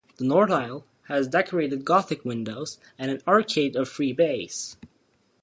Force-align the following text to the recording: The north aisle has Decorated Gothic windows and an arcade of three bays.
The 0.17 0.23
north 0.25 0.49
aisle 0.49 0.83
has 1.09 1.27
Decorated 1.27 1.85
Gothic 1.85 2.25
windows 2.25 2.79
and 2.97 3.11
an 3.11 3.21
arcade 3.27 3.75
of 3.75 3.87
three 3.87 4.13
bays. 4.13 4.75